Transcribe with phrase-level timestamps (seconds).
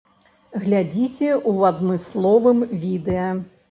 [0.63, 3.35] Глядзіце ў адмысловым відэа.